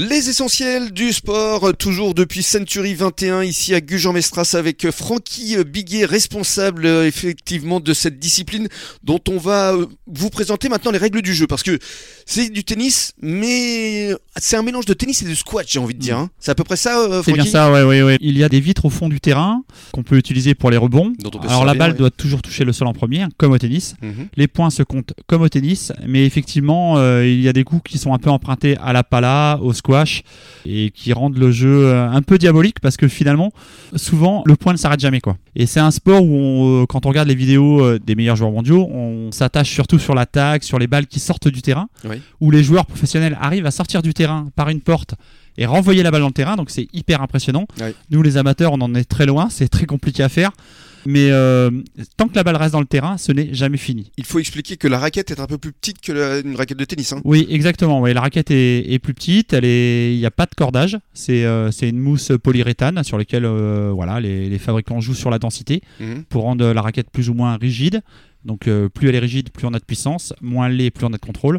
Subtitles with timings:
[0.00, 6.86] Les essentiels du sport, toujours depuis Century 21, ici à Gujan-Mestras avec Francky Biguet, responsable
[6.86, 8.68] euh, effectivement de cette discipline
[9.02, 11.48] dont on va euh, vous présenter maintenant les règles du jeu.
[11.48, 11.80] Parce que
[12.26, 15.98] c'est du tennis, mais c'est un mélange de tennis et de squash, j'ai envie de
[15.98, 16.16] dire.
[16.16, 16.30] hein.
[16.38, 18.18] C'est à peu près ça, euh, C'est bien Francky ça, ouais, ouais, ouais.
[18.20, 21.12] Il y a des vitres au fond du terrain qu'on peut utiliser pour les rebonds.
[21.48, 21.98] Alors la balle ouais.
[21.98, 23.96] doit toujours toucher le sol en premier, hein, comme au tennis.
[24.00, 24.28] Mhm.
[24.36, 27.82] Les points se comptent comme au tennis, mais effectivement, euh, il y a des coups
[27.90, 30.22] qui sont un peu empruntés à la pala, au squash,
[30.66, 33.52] et qui rendent le jeu euh, un peu diabolique parce que finalement,
[33.96, 35.36] souvent, le point ne s'arrête jamais, quoi.
[35.56, 38.36] Et c'est un sport où, on, euh, quand on regarde les vidéos euh, des meilleurs
[38.36, 42.16] joueurs mondiaux, on s'attache surtout sur l'attaque, sur les balles qui sortent du terrain, Oui.
[42.40, 45.14] où les joueurs professionnels arrivent à sortir du terrain par une porte
[45.56, 47.66] et renvoyer la balle dans le terrain, donc c'est hyper impressionnant.
[48.10, 50.50] Nous, les amateurs, on en est très loin, c'est très compliqué à faire.
[51.10, 51.70] Mais euh,
[52.18, 54.12] tant que la balle reste dans le terrain, ce n'est jamais fini.
[54.18, 56.76] Il faut expliquer que la raquette est un peu plus petite que la- une raquette
[56.78, 57.14] de tennis.
[57.14, 57.22] hein.
[57.24, 58.02] Oui, exactement.
[58.02, 59.54] Oui, la raquette est, est plus petite.
[59.54, 60.98] Elle est, il n'y a pas de cordage.
[61.14, 65.38] C'est, euh, une mousse polyuréthane sur laquelle, euh, voilà, les, les fabricants jouent sur la
[65.38, 66.24] densité Mhm.
[66.28, 68.02] pour rendre la raquette plus ou moins rigide.
[68.44, 70.34] Donc, euh, plus elle est rigide, plus on a de puissance.
[70.42, 71.58] Moins elle l'est, plus on a de contrôle.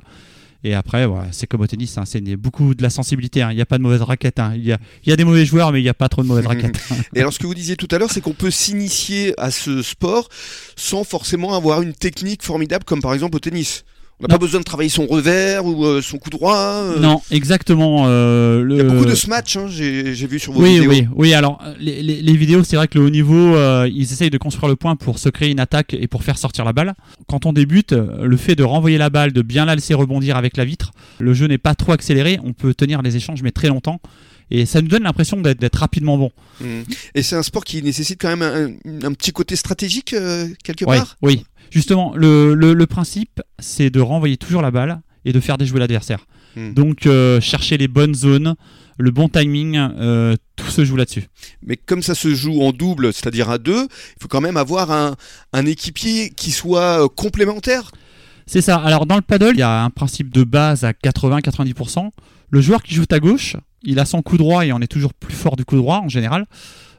[0.63, 3.41] Et après, voilà, c'est comme au tennis, hein, c'est beaucoup de la sensibilité.
[3.41, 3.51] hein.
[3.51, 4.39] Il n'y a pas de mauvaise raquette.
[4.39, 4.51] hein.
[4.55, 6.21] Il, y a, il y a des mauvais joueurs, mais il n'y a pas trop
[6.21, 6.77] de mauvaises raquettes.
[7.15, 9.81] Et alors, ce que vous disiez tout à l'heure, c'est qu'on peut s'initier à ce
[9.81, 10.27] sport
[10.75, 13.85] sans forcément avoir une technique formidable, comme par exemple au tennis.
[14.21, 16.57] On n'a pas besoin de travailler son revers ou euh, son coup droit.
[16.57, 16.99] euh.
[16.99, 18.03] non, exactement.
[18.07, 18.75] euh, le...
[18.75, 20.91] Il y a beaucoup de smash, hein, j'ai vu sur vos oui, vidéos.
[20.91, 21.33] oui, oui.
[21.33, 24.37] Alors, les, les- les vidéos, c'est vrai que le haut niveau, euh, ils essayent de
[24.37, 26.95] construire le point pour se créer une attaque et pour faire sortir la balle.
[27.27, 30.57] Quand on débute, le fait de renvoyer la balle, de bien la laisser rebondir avec
[30.57, 32.39] la vitre, le jeu n'est pas trop accéléré.
[32.43, 34.01] On peut tenir les échanges, mais très longtemps.
[34.51, 36.31] Et ça nous donne l'impression d'être rapidement bon.
[36.59, 36.83] Mhm.
[37.15, 38.41] Et c'est un sport qui nécessite quand même
[38.83, 41.15] un, un petit côté stratégique euh, quelque Ouais, part?
[41.21, 41.45] oui.
[41.71, 45.79] Justement, le, le- le principe, c'est de renvoyer toujours la balle et de faire déjouer
[45.79, 46.25] l'adversaire.
[46.55, 46.73] Hmm.
[46.73, 48.55] Donc, euh, chercher les bonnes zones,
[48.97, 51.25] le bon timing, euh, tout se joue là-dessus.
[51.65, 54.91] Mais comme ça se joue en double, c'est-à-dire à deux, il faut quand même avoir
[54.91, 55.15] un,
[55.53, 57.91] un équipier qui soit euh, complémentaire.
[58.47, 58.77] C'est ça.
[58.77, 62.09] Alors dans le paddle, il y a un principe de base à 80-90%.
[62.49, 65.13] Le joueur qui joue à gauche, il a son coup droit et on est toujours
[65.13, 66.45] plus fort du coup droit en général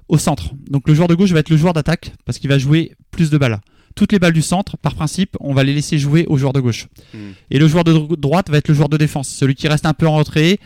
[0.09, 0.50] au centre.
[0.71, 3.31] Donc le joueur de gauche va être le joueur d'attaque parce qu'il va jouer plus
[3.31, 3.61] de balles.
[3.95, 6.61] Toutes les balles du centre, par principe, on va les laisser jouer au joueur de
[6.61, 6.87] gauche.
[7.12, 7.19] Hmm.
[7.51, 9.84] Et le joueur de dro- droite va être le joueur de défense, celui qui reste
[9.87, 10.59] un peu en retrait,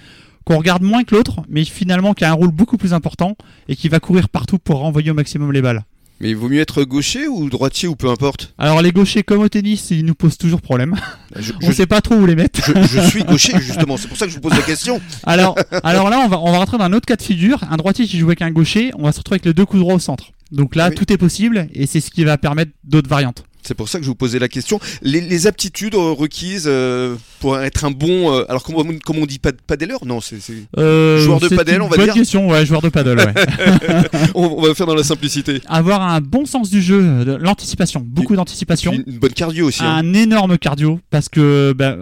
[0.44, 3.36] qu'on regarde moins que l'autre, mais finalement qui a un rôle beaucoup plus important
[3.68, 5.84] et qui va courir partout pour renvoyer au maximum les balles.
[6.20, 8.54] Mais il vaut mieux être gaucher ou droitier ou peu importe.
[8.56, 10.94] Alors les gauchers comme au tennis, ils nous posent toujours problème.
[11.34, 12.60] Je, On je- sait pas trop où les mettre.
[12.64, 15.00] je- je suis gaucher justement, c'est pour ça que je vous pose la question.
[15.24, 17.60] Alors, alors là, on va, on va rentrer dans un autre cas de figure.
[17.68, 19.80] Un droitier qui joue avec un gaucher, on va se retrouver avec les deux coups
[19.80, 20.30] droits au centre.
[20.52, 20.94] Donc là, Oui.
[20.94, 23.44] tout est possible et c'est ce qui va permettre d'autres variantes.
[23.66, 24.78] C'est pour ça que je vous posais la question.
[25.02, 28.32] Les, les aptitudes euh, requises euh, pour être un bon.
[28.32, 30.36] euh, alors, comment, on- comment on dit pad- paddler Non, c'est.
[30.78, 33.34] Euh, Joueur de paddle, on va bonne dire question, ouais, joueur de paddle, ouais.
[34.34, 35.60] on, on va faire dans la simplicité.
[35.66, 38.92] Avoir un bon sens du jeu, l'anticipation, beaucoup d'anticipation.
[38.92, 39.82] Une, une bonne cardio aussi.
[39.82, 39.94] hein.
[40.04, 41.96] Un énorme cardio parce que bah,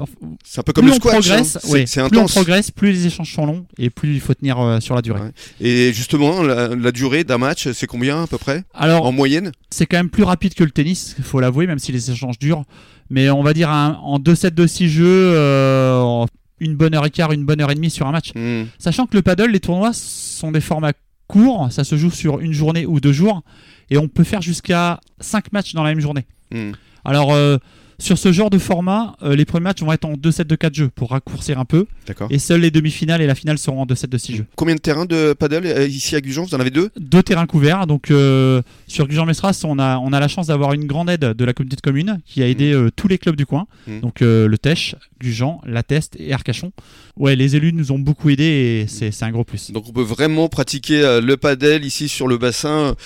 [0.44, 1.27] C'est un peu comme plus le on squash.
[1.29, 1.69] progresse, hein.
[1.71, 4.94] Ouais, plus on progresse, plus les échanges sont longs et plus il faut tenir sur
[4.94, 5.21] la durée.
[5.21, 5.31] Ouais.
[5.61, 8.65] Et justement, la, la durée d'un match, c'est combien à peu près?
[8.75, 9.53] Alors, En moyenne?
[9.71, 12.38] c'est quand même plus rapide que le tennis, il faut l'avouer, même si les échanges
[12.38, 12.64] durent.
[13.10, 16.24] Mais on va dire un- en 2 sets de 6 jeux, euh,
[16.60, 18.32] une bonne heure et quart, une bonne heure et demie sur un match.
[18.34, 18.64] Hmm.
[18.78, 20.92] Sachant que le paddle, les tournois sont des formats
[21.26, 23.42] courts, ça se joue sur une journée ou deux jours,
[23.90, 26.26] et on peut faire jusqu'à 5 matchs dans la même journée.
[26.52, 26.72] Hmm.
[27.04, 27.58] Alors, euh,
[28.02, 30.56] sur ce genre de format, euh, les premiers matchs vont être en 2 sets de
[30.56, 32.26] 4 jeux pour raccourcir un peu, D'accord.
[32.30, 34.46] et seules les demi-finales et la finale seront en 2 sets de 6 jeux.
[34.56, 37.46] Combien de terrains de paddle euh, ici à Gujan Vous en avez deux Deux terrains
[37.46, 41.20] couverts, donc euh, sur Gujan-Mestras, on a, on a la chance d'avoir une grande aide
[41.20, 44.00] de la communauté de communes qui a aidé euh, tous les clubs du coin, Mhm.
[44.00, 46.72] donc le Tèche, Gujan, La Teste et Arcachon.
[47.16, 48.44] Ouais, les élus nous ont beaucoup aidés
[48.82, 49.70] et c'est c'est un gros plus.
[49.70, 52.96] Donc on peut vraiment pratiquer le paddle ici sur le bassin,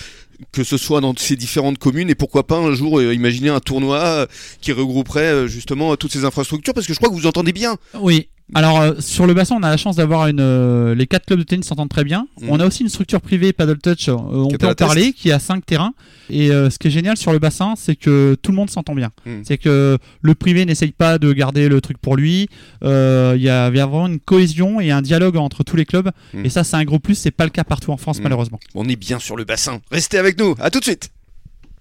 [0.53, 3.61] que ce soit dans ces différentes communes, et pourquoi pas un jour euh, imaginer un
[3.61, 4.27] tournoi euh,
[4.61, 7.77] qui regrouperait euh, justement toutes ces infrastructures, parce que je crois que vous entendez bien.
[7.95, 8.29] Oui.
[8.55, 10.41] Alors euh, sur le bassin, on a la chance d'avoir une.
[10.41, 12.29] euh, les quatre clubs de tennis s'entendent très bien.
[12.41, 12.51] Mhm.
[12.51, 14.09] On a aussi une structure privée Paddle Touch.
[14.09, 15.93] euh, on peut en parler, qui a cinq terrains.
[16.31, 19.11] Et ce qui est génial sur le bassin, c'est que tout le monde s'entend bien.
[19.25, 19.43] Mhm.
[19.45, 22.49] C'est que le privé n'essaye pas de garder le truc pour lui.
[22.83, 26.11] Il y, a, vraiment une cohésion et un dialogue entre tous les clubs.
[26.35, 26.45] Mhm.
[26.47, 27.15] Et ça, c'est un gros plus.
[27.15, 28.59] C'est pas le cas partout en France, malheureusement.
[28.75, 29.81] On est bien sur le bassin.
[29.91, 31.11] Restez avec nous, à tout de suite